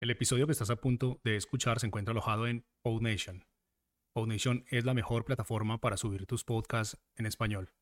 [0.00, 3.44] El episodio que estás a punto de escuchar se encuentra alojado en PodNation.
[4.14, 7.74] PodNation es la mejor plataforma para subir tus podcasts en español.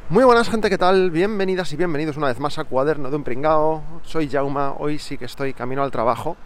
[0.09, 1.11] Muy buenas gente, ¿qué tal?
[1.11, 4.01] Bienvenidas y bienvenidos una vez más a Cuaderno de un Pringao.
[4.03, 6.37] Soy Jauma, hoy sí que estoy camino al trabajo.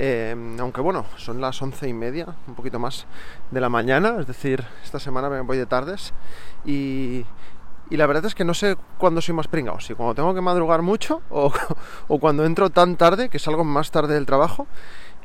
[0.00, 3.06] Eh, aunque bueno, son las once y media, un poquito más
[3.50, 6.14] de la mañana, es decir, esta semana me voy de tardes
[6.64, 7.26] y,
[7.90, 10.82] la verdad es que no sé cuándo soy más pringado, si cuando tengo que madrugar
[10.82, 11.50] mucho o,
[12.20, 14.68] cuando entro tan tarde, que salgo más tarde del trabajo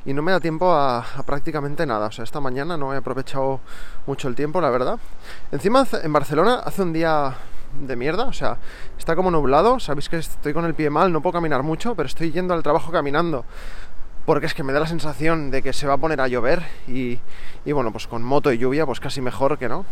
[0.05, 2.07] y no me da tiempo a, a, prácticamente nada.
[2.07, 3.61] O sea, esta mañana no he aprovechado
[4.07, 4.97] mucho el tiempo, la verdad.
[5.51, 7.35] Encima en Barcelona hace un día
[7.79, 8.57] de mierda, o sea,
[8.97, 12.07] está como nublado, sabéis que estoy con el pie mal, no puedo caminar mucho, pero
[12.07, 13.45] estoy yendo al trabajo caminando
[14.25, 16.63] porque es que me da la sensación de que se va a poner a llover
[16.87, 17.19] y,
[17.65, 19.85] bueno, pues con moto y lluvia pues casi mejor que no.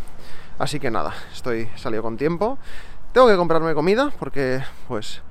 [0.58, 2.58] Así que nada, estoy salido con tiempo.
[3.14, 5.22] Tengo que comprarme comida porque pues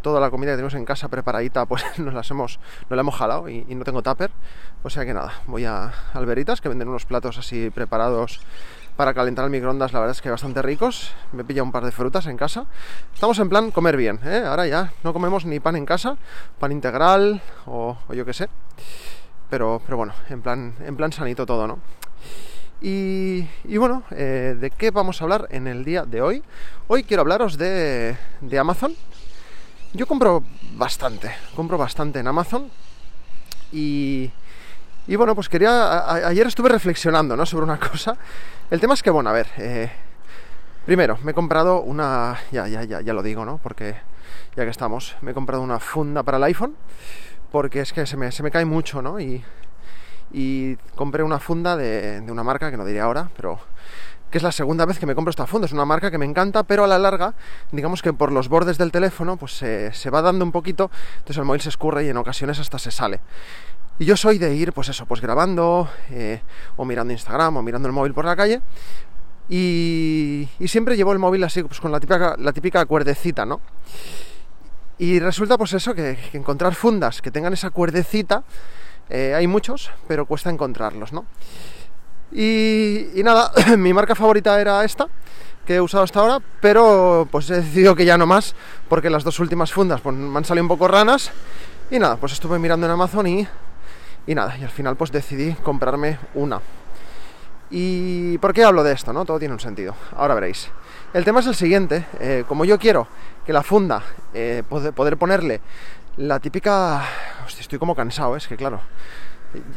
[0.00, 3.14] toda la comida que tenemos en casa preparadita pues nos las hemos, nos la hemos
[3.14, 4.30] jalado y, y no tengo tupper.
[4.82, 8.40] O sea que nada, voy a Alberitas que venden unos platos así preparados
[8.96, 11.12] para calentar el microondas, la verdad es que bastante ricos.
[11.32, 12.64] Me pilla un par de frutas en casa.
[13.12, 14.42] Estamos en plan comer bien, ¿eh?
[14.44, 16.16] Ahora ya no comemos ni pan en casa,
[16.58, 18.48] pan integral o, yo qué sé.
[19.50, 21.78] Pero, pero bueno, en plan, en plan sanito todo, ¿no?
[22.80, 23.46] Y,
[23.78, 26.42] bueno, eh, ¿de qué vamos a hablar en el día de hoy?
[26.88, 28.94] Hoy quiero hablaros de, de Amazon.
[29.92, 30.42] Yo compro
[30.74, 32.70] bastante, compro bastante en Amazon.
[33.72, 34.30] Y,
[35.06, 36.10] y bueno, pues quería.
[36.28, 37.46] ayer estuve reflexionando ¿no?
[37.46, 38.16] sobre una cosa.
[38.70, 39.46] El tema es que, bueno, a ver.
[39.58, 39.90] Eh,
[40.84, 42.38] primero, me he comprado una.
[42.50, 43.58] Ya, ya, ya, ya lo digo, ¿no?
[43.58, 43.96] Porque
[44.56, 46.76] ya que estamos, me he comprado una funda para el iPhone.
[47.52, 49.20] Porque es que se me, se me cae mucho, ¿no?
[49.20, 49.44] Y,
[50.32, 53.60] y compré una funda de, de una marca que no diré ahora, pero
[54.30, 55.66] que es la segunda vez que me compro esta funda.
[55.66, 57.34] Es una marca que me encanta, pero a la larga,
[57.72, 61.38] digamos que por los bordes del teléfono, pues se, se va dando un poquito, entonces
[61.38, 63.20] el móvil se escurre y en ocasiones hasta se sale.
[63.98, 66.42] Y yo soy de ir, pues eso, pues grabando, eh,
[66.76, 68.60] o mirando Instagram, o mirando el móvil por la calle.
[69.48, 73.60] Y, siempre llevo el móvil así, pues con la típica, la típica cuerdecita, ¿no?
[74.98, 78.44] Y resulta, pues eso, que, encontrar fundas que tengan esa cuerdecita,
[79.08, 81.24] eh, hay muchos, pero cuesta encontrarlos, ¿no?
[82.32, 85.06] Y, nada, mi marca favorita era esta,
[85.64, 88.54] que he usado hasta ahora, pero pues he decidido que ya no más,
[88.88, 91.30] porque las dos últimas fundas pues, me han salido un poco ranas.
[91.90, 93.48] Y nada, pues estuve mirando en Amazon y
[94.26, 96.60] y nada, y al final pues decidí comprarme una.
[97.70, 99.12] ¿Y por qué hablo de esto?
[99.12, 99.24] ¿no?
[99.24, 99.94] Todo tiene un sentido.
[100.16, 100.70] Ahora veréis.
[101.12, 102.06] El tema es el siguiente.
[102.20, 103.06] Eh, como yo quiero
[103.44, 104.02] que la funda,
[104.34, 105.60] eh, poder ponerle
[106.16, 107.04] la típica...
[107.44, 108.38] Hostia, estoy como cansado, ¿eh?
[108.38, 108.80] es que claro.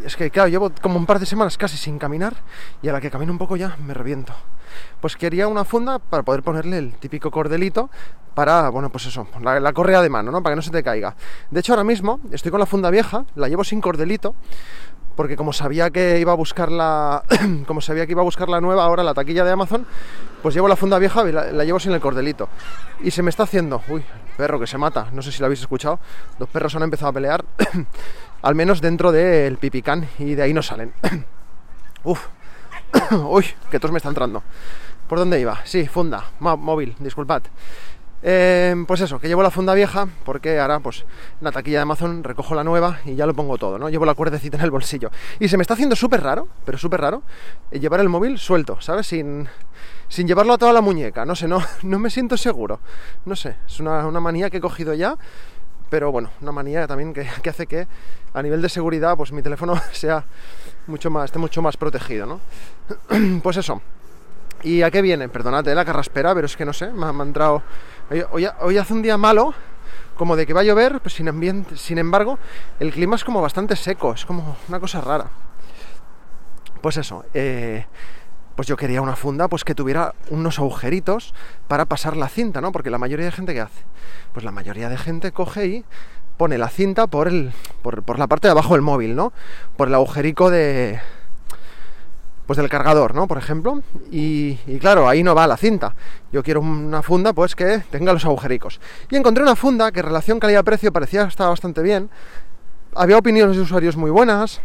[0.03, 2.35] Es que claro, llevo como un par de semanas casi sin caminar
[2.81, 4.33] y a la que camino un poco ya me reviento.
[5.01, 7.89] Pues quería una funda para poder ponerle el típico cordelito
[8.33, 10.41] para, bueno, pues eso, la, correa de mano, ¿no?
[10.41, 11.15] Para que no se te caiga.
[11.51, 14.35] De hecho, ahora mismo estoy con la funda vieja, la llevo sin cordelito,
[15.19, 17.25] porque como sabía que iba a buscar la,
[17.67, 19.85] como sabía que iba a buscar la nueva ahora, la taquilla de Amazon,
[20.41, 22.47] pues llevo la funda vieja y la, llevo sin el cordelito.
[23.01, 24.01] Y se me está haciendo, uy,
[24.37, 25.99] perro que se mata, no sé si lo habéis escuchado,
[26.39, 27.43] los perros han empezado a pelear,
[28.43, 30.93] al menos dentro del pipicán, y de ahí no salen.
[32.05, 32.27] Uf,
[33.11, 34.41] uy, que todos me está entrando.
[35.09, 35.59] ¿Por dónde iba?
[35.65, 37.41] Sí, funda, móvil, disculpad.
[38.21, 41.05] Eh, pues eso, que llevo la funda vieja porque ahora pues
[41.39, 43.89] la taquilla de Amazon recojo la nueva y ya lo pongo todo, ¿no?
[43.89, 45.09] Llevo la cuerdecita en el bolsillo.
[45.39, 47.23] Y se me está haciendo súper raro, pero súper raro,
[47.71, 49.07] eh, llevar el móvil suelto, ¿sabes?
[49.07, 49.47] Sin,
[50.09, 52.79] sin llevarlo a toda la muñeca, no sé, no, no me siento seguro.
[53.25, 55.15] No sé, es una, manía que he cogido ya,
[55.89, 57.87] pero bueno, una manía también que, que, hace que
[58.33, 60.25] a nivel de seguridad pues mi teléfono sea
[60.87, 62.41] mucho más, esté mucho más protegido, ¿no?
[63.43, 63.81] pues eso,
[64.63, 65.29] ¿Y a qué viene?
[65.29, 67.63] Perdónate la carraspera, pero es que no sé, me ha, entrado...
[68.31, 69.53] Hoy, hace un día malo,
[70.15, 72.39] como de que va a llover, pues sin, embargo,
[72.79, 75.27] el clima es como bastante seco, es como una cosa rara.
[76.81, 77.85] Pues eso, eh,
[78.55, 81.35] pues yo quería una funda pues que tuviera unos agujeritos
[81.67, 82.71] para pasar la cinta, ¿no?
[82.71, 83.83] Porque la mayoría de gente, ¿qué hace?
[84.33, 85.85] Pues la mayoría de gente coge y
[86.37, 87.53] pone la cinta por, el,
[87.83, 89.33] por la parte de abajo del móvil, ¿no?
[89.77, 90.99] Por el agujerico de,
[92.49, 93.27] pues del cargador, ¿no?
[93.27, 95.93] Por ejemplo, y, claro, ahí no va la cinta.
[96.31, 98.81] Yo quiero una funda, pues que tenga los agujericos.
[99.11, 102.09] Y encontré una funda que en relación calidad-precio parecía estar bastante bien.
[102.95, 104.61] Había opiniones de usuarios muy buenas,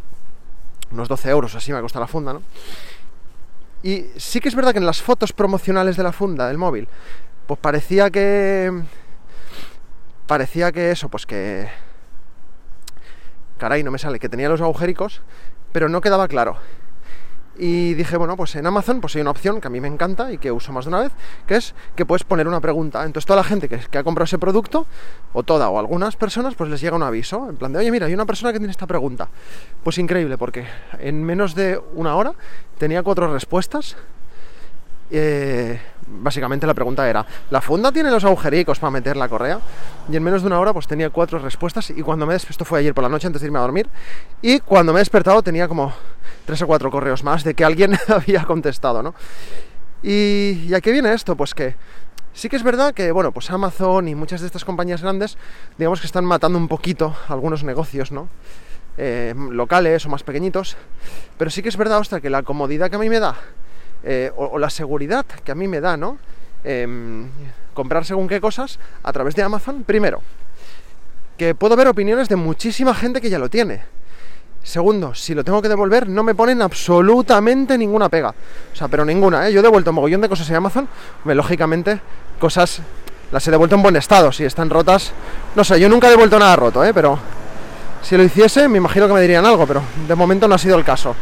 [0.93, 2.41] unos 12 euros así me costado la funda, ¿no?
[3.83, 6.89] Y sí que es verdad que en las fotos promocionales de la funda del móvil,
[7.47, 8.73] pues parecía que...
[10.27, 11.69] Parecía que eso, pues que
[13.59, 15.21] caray, no me sale, que tenía los agujericos,
[15.71, 16.57] pero no quedaba claro.
[17.57, 20.33] Y dije, bueno, pues en Amazon pues hay una opción que a mí me encanta
[20.33, 21.13] y que uso más de una vez,
[21.47, 23.05] que es que puedes poner una pregunta.
[23.05, 24.87] Entonces toda la gente que, que, ha comprado ese producto,
[25.33, 28.07] o toda, o algunas personas, pues les llega un aviso, en plan de, oye, mira,
[28.07, 29.29] hay una persona que tiene esta pregunta.
[29.83, 30.67] Pues increíble, porque
[30.99, 32.35] en menos de una hora
[32.79, 33.97] tenía cuatro respuestas.
[35.17, 35.79] Eh,
[36.09, 39.61] básicamente la pregunta era, ¿la funda tiene los agujericos para meter la correa?
[40.11, 42.81] Y en menos de una hora pues tenía cuatro respuestas y cuando me esto fue
[42.81, 43.89] ayer por la noche antes de irme a dormir
[44.43, 45.93] y cuando me he despertado tenía como
[46.47, 49.15] tres o cuatro correos más de que alguien había contestado, ¿no?
[50.03, 51.37] Y, ¿y a qué viene esto?
[51.37, 51.77] Pues que
[52.33, 55.39] sí que es verdad que, bueno, pues Amazon y muchas de estas compañías grandes,
[55.79, 58.29] digamos que están matando un poquito algunos negocios, ¿no?
[58.99, 60.77] Eh, locales o más pequeñitos,
[61.39, 63.37] pero sí que es verdad, ostras, que la comodidad que a mí me da
[64.05, 66.19] eh, o, la seguridad que a mí me da, ¿no?
[66.63, 66.87] Eh,
[67.73, 70.23] comprar según qué cosas a través de Amazon, primero,
[71.37, 73.83] que puedo ver opiniones de muchísima gente que ya lo tiene.
[74.63, 78.31] Segundo, si lo tengo que devolver, no me ponen absolutamente ninguna pega.
[78.73, 79.53] O sea, pero ninguna, ¿eh?
[79.53, 80.89] Yo he devuelto un mogollón de cosas en Amazon,
[81.25, 82.01] me, lógicamente,
[82.39, 82.81] cosas
[83.31, 85.13] las he devuelto en buen estado, si están rotas.
[85.55, 86.95] No sé, yo nunca he devuelto nada roto, ¿eh?
[86.95, 87.19] Pero
[88.03, 90.79] si lo hiciese, me imagino que me dirían algo, pero de momento no ha sido
[90.79, 91.15] el caso.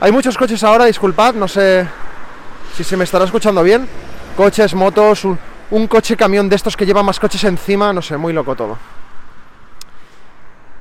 [0.00, 1.86] Hay muchos coches ahora, disculpad, no sé
[2.74, 3.86] si se me estará escuchando bien.
[4.36, 5.24] Coches, motos,
[5.70, 8.76] un, coche camión de estos que lleva más coches encima, no sé, muy loco todo.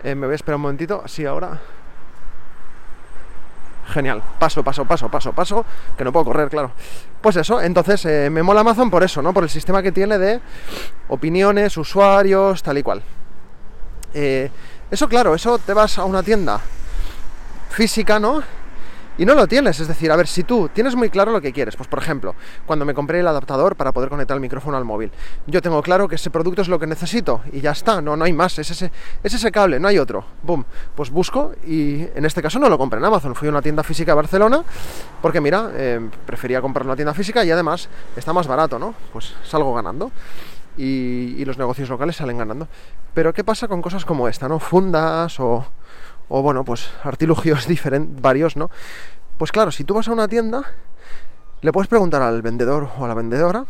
[0.03, 1.59] Eh, me voy a esperar un momentito, sí, ahora.
[3.89, 6.71] Genial, paso, paso, paso, paso, paso, que no puedo correr, claro.
[7.21, 9.31] Pues eso, entonces eh, me mola Amazon por eso, ¿no?
[9.31, 10.41] Por el sistema que tiene de
[11.09, 13.03] opiniones, usuarios, tal y cual.
[14.15, 14.49] Eh,
[14.89, 16.59] eso, claro, eso te vas a una tienda
[17.69, 18.41] física, ¿no?
[19.17, 19.79] Y no lo tienes.
[19.79, 22.35] Es decir, a ver, si tú tienes muy claro lo que quieres, pues por ejemplo,
[22.65, 25.11] cuando me compré el adaptador para poder conectar el micrófono al móvil,
[25.47, 28.25] yo tengo claro que ese producto es lo que necesito y ya está, no, no
[28.25, 28.91] hay más, es ese,
[29.23, 30.25] es ese cable, no hay otro.
[30.41, 30.65] Boom,
[30.95, 33.83] pues busco y en este caso no lo compré en Amazon, fui a una tienda
[33.83, 34.63] física de Barcelona
[35.21, 38.93] porque mira, eh, prefería comprar una tienda física y además está más barato, ¿no?
[39.11, 40.11] Pues salgo ganando.
[40.75, 42.67] Y, y los negocios locales salen ganando.
[43.13, 44.57] Pero ¿qué pasa con cosas como esta, no?
[44.57, 45.67] Fundas o,
[46.35, 48.71] o bueno, pues artilugios diferentes, varios, ¿no?
[49.37, 50.63] Pues claro, si tú vas a una tienda,
[51.61, 53.65] le puedes preguntar al vendedor o a la vendedora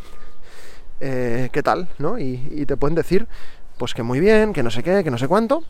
[1.02, 2.18] eh, qué tal, ¿no?
[2.18, 3.28] Y, te pueden decir,
[3.78, 5.66] pues que muy bien, que no sé qué, que no sé cuánto.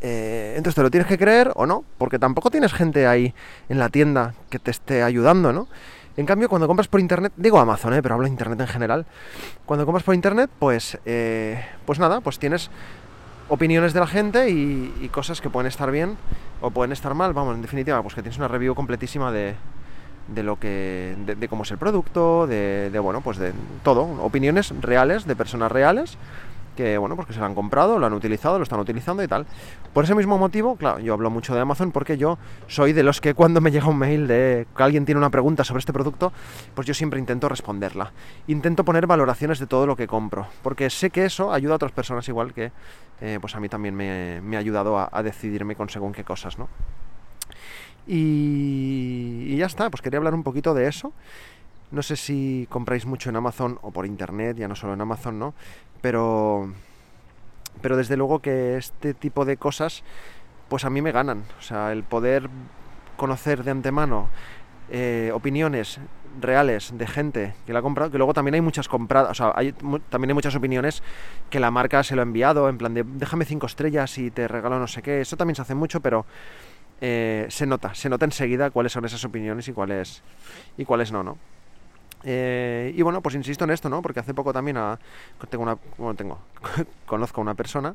[0.00, 3.34] Eh, entonces te lo tienes que creer o no, porque tampoco tienes gente ahí
[3.68, 5.66] en la tienda que te esté ayudando, ¿no?
[6.16, 8.00] En cambio, cuando compras por internet, digo Amazon, ¿eh?
[8.00, 9.06] pero hablo de internet en general,
[9.64, 12.70] cuando compras por internet, pues, eh, pues nada, pues tienes
[13.48, 16.16] opiniones de la gente y, cosas que pueden estar bien
[16.60, 17.32] o pueden estar mal.
[17.32, 19.54] Vamos, en definitiva, pues que tienes una review completísima de,
[20.28, 21.16] de lo que.
[21.24, 23.52] De, cómo es el producto, de, bueno, pues de
[23.82, 24.02] todo.
[24.22, 26.18] Opiniones reales, de personas reales,
[26.76, 29.28] que bueno, pues que se lo han comprado, lo han utilizado, lo están utilizando y
[29.28, 29.46] tal.
[29.92, 32.38] Por ese mismo motivo, claro, yo hablo mucho de Amazon porque yo
[32.68, 35.64] soy de los que cuando me llega un mail de que alguien tiene una pregunta
[35.64, 36.32] sobre este producto,
[36.74, 38.12] pues yo siempre intento responderla.
[38.46, 41.92] Intento poner valoraciones de todo lo que compro, porque sé que eso ayuda a otras
[41.92, 42.70] personas igual que
[43.20, 46.68] eh, pues a mí también me, ha ayudado a, decidirme con según qué cosas, ¿no?
[48.06, 51.12] Y ya está, pues quería hablar un poquito de eso.
[51.90, 55.38] No sé si compráis mucho en Amazon o por internet, ya no solo en Amazon,
[55.38, 55.54] ¿no?
[56.00, 56.72] Pero,
[57.80, 60.02] pero desde luego que este tipo de cosas,
[60.68, 61.44] pues a mí me ganan.
[61.58, 62.50] O sea, el poder
[63.16, 64.28] conocer de antemano
[64.90, 65.98] eh, opiniones
[66.40, 69.52] reales de gente que la ha comprado, que luego también hay muchas compradas, o sea,
[69.56, 71.02] hay, también hay muchas opiniones
[71.50, 74.46] que la marca se lo ha enviado, en plan de déjame cinco estrellas y te
[74.46, 76.26] regalo no sé qué, eso también se hace mucho, pero
[77.00, 80.22] eh, se nota, se nota enseguida cuáles son esas opiniones y cuáles,
[80.76, 81.38] y cuáles no, ¿no?
[82.94, 84.02] Y bueno, pues insisto en esto, ¿no?
[84.02, 84.76] Porque hace poco también
[85.48, 86.38] tengo una, bueno, tengo,
[87.06, 87.94] conozco a una persona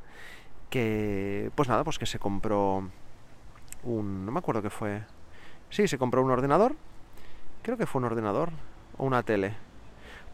[0.70, 2.84] que, pues nada, pues que se compró
[3.84, 5.04] un, no me acuerdo qué fue,
[5.70, 6.76] sí, se compró un ordenador,
[7.62, 8.50] creo que fue un ordenador
[8.98, 9.54] o una tele,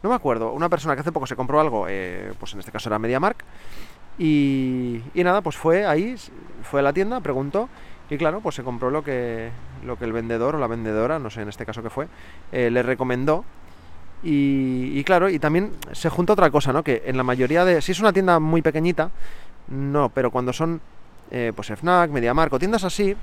[0.02, 2.70] no me acuerdo, una persona que hace poco se compró algo, eh, pues en este
[2.70, 3.44] caso era MediaMark,
[4.16, 6.16] y, y nada, pues fue ahí,
[6.62, 7.68] fue a la tienda, preguntó,
[8.10, 9.50] y claro, pues se compró lo que,
[9.84, 12.08] lo que el vendedor o la vendedora, no sé en este caso qué fue,
[12.52, 13.44] eh, le recomendó
[14.22, 16.82] y, claro, y también se junta otra cosa, ¿no?
[16.82, 17.80] Que en la mayoría de...
[17.80, 19.10] Si es una tienda muy pequeñita,
[19.68, 20.80] no, pero cuando son,
[21.30, 23.14] eh, pues FNAC, MediaMark o tiendas así,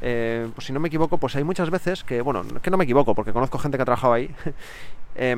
[0.00, 2.84] eh, pues si no me equivoco, pues hay muchas veces que, bueno, que no me
[2.84, 4.30] equivoco, porque conozco gente que ha trabajado ahí,
[5.16, 5.36] eh,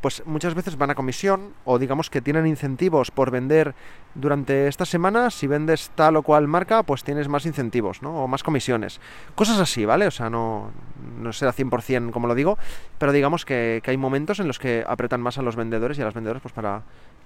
[0.00, 3.74] pues muchas veces van a comisión o digamos que tienen incentivos por vender
[4.14, 8.24] durante esta semana, si vendes tal o cual marca, pues tienes más incentivos, ¿no?
[8.24, 9.00] O más comisiones.
[9.34, 10.06] Cosas así, ¿vale?
[10.06, 10.70] O sea, no,
[11.18, 12.58] no será 100% como lo digo,
[12.98, 16.02] pero digamos que, que, hay momentos en los que apretan más a los vendedores y
[16.02, 16.82] a las vendedoras pues para,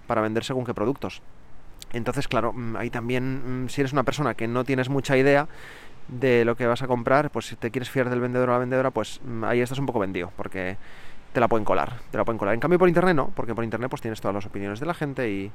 [0.07, 1.23] para vender según qué productos.
[1.93, 5.49] Entonces, claro, mm, ahí también, mm, si eres una persona que no tienes mucha idea
[6.09, 8.59] de lo que vas a comprar, pues si te quieres fiar del vendedor o la
[8.59, 10.77] vendedora, pues mm, ahí estás un poco vendido, porque
[11.33, 12.55] te la pueden colar, te la pueden colar.
[12.55, 14.95] En cambio por internet no, porque por internet pues tienes todas las opiniones de la
[14.95, 15.53] gente y,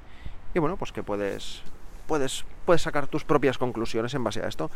[0.56, 1.62] bueno, pues que puedes,
[2.08, 4.72] puedes, puedes sacar tus propias conclusiones en base a esto.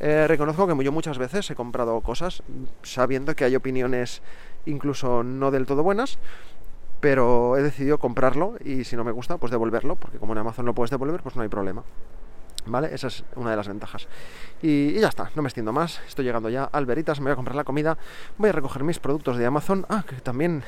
[0.00, 2.42] Eh, reconozco que yo muchas veces he comprado cosas
[2.82, 4.22] sabiendo que hay opiniones
[4.66, 6.18] incluso no del todo buenas,
[7.00, 10.64] pero he decidido comprarlo y si no me gusta, pues devolverlo, porque como en Amazon
[10.64, 11.82] lo puedes devolver, pues no hay problema.
[12.66, 12.94] ¿Vale?
[12.94, 14.08] Esa es una de las ventajas.
[14.62, 16.00] Y, ya está, no me extiendo más.
[16.06, 17.98] Estoy llegando ya al Veritas, me voy a comprar la comida.
[18.38, 19.84] Voy a recoger mis productos de Amazon.
[19.88, 20.62] Ah, que también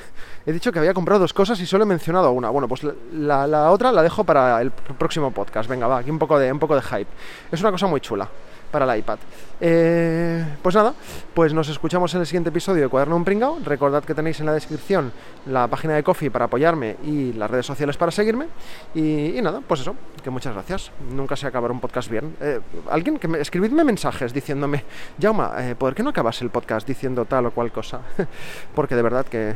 [0.45, 2.49] he dicho que había comprado dos cosas y solo he mencionado una.
[2.49, 5.69] Bueno, pues la, la otra la dejo para el próximo podcast.
[5.69, 7.09] Venga, va, aquí un poco de, un poco de hype.
[7.51, 8.29] Es una cosa muy chula
[8.71, 9.17] para el iPad.
[9.59, 10.93] Eh, pues nada,
[11.33, 13.59] pues nos escuchamos en el siguiente episodio de Cuaderno un Pringao.
[13.63, 15.11] Recordad que tenéis en la descripción
[15.47, 18.47] la página de Coffee para apoyarme y las redes sociales para seguirme.
[18.93, 20.91] Y, nada, pues eso, que muchas gracias.
[21.11, 22.35] Nunca se acabará un podcast bien.
[22.41, 22.59] Eh,
[22.89, 24.83] alguien que me escribidme mensajes diciéndome,
[25.19, 28.01] Jauma, eh, ¿por qué no acabas el podcast diciendo tal o cual cosa?
[28.75, 29.55] Porque de verdad que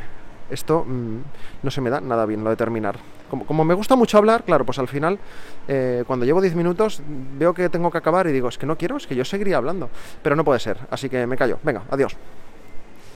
[0.49, 1.17] esto mm,
[1.63, 3.20] no se me da nada bien lo de terminar.
[3.39, 5.17] Como, me gusta mucho hablar, claro, pues al final,
[5.67, 7.01] eh, cuando llevo 10 minutos,
[7.37, 9.57] veo que tengo que acabar y digo, es que no quiero, es que yo seguiría
[9.57, 9.89] hablando.
[10.21, 11.59] Pero no puede ser, así que me callo.
[11.63, 12.17] Venga, adiós.